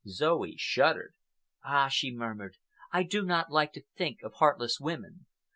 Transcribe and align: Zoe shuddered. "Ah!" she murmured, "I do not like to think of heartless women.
Zoe 0.07 0.55
shuddered. 0.57 1.13
"Ah!" 1.63 1.87
she 1.87 2.11
murmured, 2.11 2.57
"I 2.91 3.03
do 3.03 3.23
not 3.23 3.51
like 3.51 3.71
to 3.73 3.83
think 3.95 4.23
of 4.23 4.33
heartless 4.33 4.79
women. 4.79 5.27